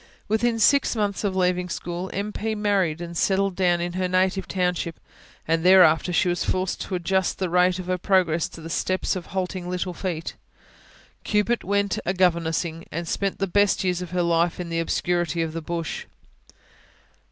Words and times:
Within 0.27 0.57
six 0.57 0.95
months 0.95 1.23
of 1.23 1.35
leaving 1.35 1.69
school, 1.69 2.09
M. 2.11 2.33
P. 2.33 2.55
married 2.55 3.01
and 3.01 3.15
settled 3.15 3.55
down 3.55 3.79
in 3.79 3.93
her 3.93 4.07
native 4.07 4.47
township; 4.47 4.99
and 5.47 5.63
thereafter 5.63 6.11
she 6.11 6.27
was 6.27 6.43
forced 6.43 6.81
to 6.81 6.95
adjust 6.95 7.37
the 7.37 7.51
rate 7.51 7.77
of 7.77 7.85
her 7.85 7.99
progress 7.99 8.49
to 8.49 8.61
the 8.61 8.69
steps 8.71 9.15
of 9.15 9.27
halting 9.27 9.69
little 9.69 9.93
feet. 9.93 10.33
Cupid 11.23 11.63
went 11.63 11.99
a 12.03 12.15
governessing, 12.15 12.87
and 12.91 13.07
spent 13.07 13.37
the 13.37 13.45
best 13.45 13.83
years 13.83 14.01
of 14.01 14.09
her 14.09 14.23
life 14.23 14.59
in 14.59 14.69
the 14.69 14.79
obscurity 14.79 15.43
of 15.43 15.53
the 15.53 15.61
bush. 15.61 16.05